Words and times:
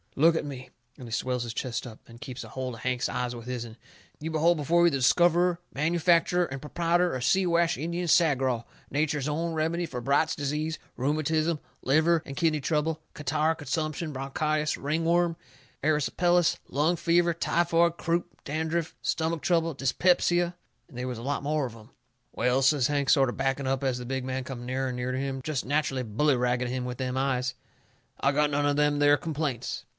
Look 0.17 0.35
at 0.35 0.43
me," 0.43 0.69
and 0.97 1.07
he 1.07 1.11
swells 1.11 1.43
his 1.43 1.53
chest 1.53 1.87
up, 1.87 1.99
and 2.05 2.19
keeps 2.19 2.43
a 2.43 2.49
holt 2.49 2.73
of 2.73 2.79
Hank's 2.81 3.07
eyes 3.07 3.33
with 3.35 3.45
his'n. 3.45 3.77
"You 4.19 4.29
behold 4.31 4.57
before 4.57 4.85
you 4.85 4.89
the 4.91 4.97
discoverer, 4.97 5.59
manufacturer, 5.73 6.45
and 6.45 6.59
proprietor 6.59 7.15
of 7.15 7.23
Siwash 7.23 7.77
Indian 7.77 8.07
Sagraw, 8.07 8.65
nature's 8.89 9.29
own 9.29 9.53
remedy 9.53 9.85
for 9.85 10.01
Bright's 10.01 10.35
Disease, 10.35 10.79
rheumatism, 10.97 11.59
liver 11.83 12.21
and 12.25 12.35
kidney 12.35 12.59
trouble, 12.59 12.99
catarrh, 13.13 13.55
consumption, 13.55 14.11
bronchitis, 14.11 14.75
ring 14.75 15.05
worm, 15.05 15.37
erysipelas, 15.83 16.57
lung 16.67 16.95
fever, 16.97 17.33
typhoid, 17.33 17.95
croup, 17.97 18.25
dandruff, 18.43 18.95
stomach 19.01 19.41
trouble, 19.41 19.73
dyspepsia" 19.75 20.55
And 20.89 20.97
they 20.97 21.05
was 21.05 21.19
a 21.19 21.23
lot 21.23 21.43
more 21.43 21.65
of 21.65 21.75
'em. 21.75 21.91
"Well," 22.33 22.61
says 22.63 22.87
Hank, 22.87 23.09
sort 23.09 23.29
o' 23.29 23.33
backing 23.33 23.67
up 23.67 23.81
as 23.83 23.97
the 23.99 24.05
big 24.05 24.25
man 24.25 24.43
come 24.43 24.65
nearer 24.65 24.87
and 24.89 24.97
nearer 24.97 25.13
to 25.13 25.17
him, 25.19 25.41
jest 25.41 25.65
natcherally 25.65 26.03
bully 26.03 26.35
ragging 26.35 26.67
him 26.67 26.83
with 26.85 26.97
them 26.97 27.15
eyes, 27.15 27.53
"I 28.19 28.33
got 28.33 28.49
none 28.49 28.65
of 28.65 28.75
them 28.75 28.99
there 28.99 29.15
complaints." 29.15 29.85